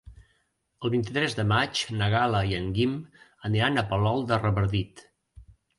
El 0.87 0.91
vint-i-tres 0.93 1.35
de 1.41 1.45
maig 1.51 1.83
na 2.01 2.09
Gal·la 2.15 2.41
i 2.55 2.59
en 2.63 2.73
Guim 2.79 2.99
aniran 3.53 3.79
a 3.79 3.87
Palol 3.95 4.27
de 4.33 4.45
Revardit. 4.45 5.11